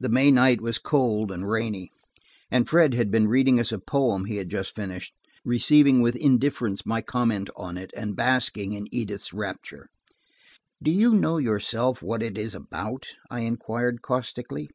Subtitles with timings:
[0.00, 1.90] The May night was cold and rainy,
[2.50, 5.12] and Fred had been reading us a poem he had just finished,
[5.44, 9.90] receiving with indifference my comment on it, and basking in Edith's rapture.
[10.82, 14.70] "Do you know yourself what it is about?" I inquired caustically.